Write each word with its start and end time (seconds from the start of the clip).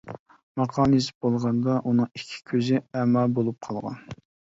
ماقالىنى 0.59 0.99
يېزىپ 1.01 1.17
بولغاندا، 1.27 1.75
ئۇنىڭ 1.91 2.07
ئىككى 2.19 2.39
كۆزى 2.53 2.81
ئەما 3.01 3.27
بولۇپ 3.37 3.61
قالغان. 3.69 4.01